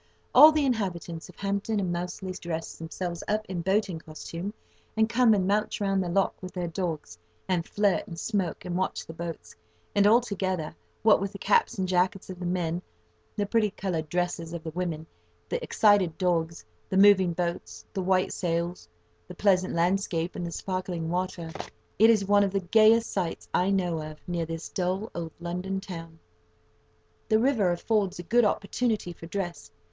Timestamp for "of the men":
12.31-12.81